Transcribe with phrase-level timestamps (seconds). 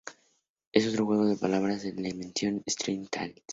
[0.71, 3.43] Es otro juego de palabras del ya mencionado Strange Tales.